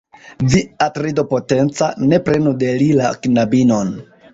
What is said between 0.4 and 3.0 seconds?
Vi, Atrido potenca, ne prenu de li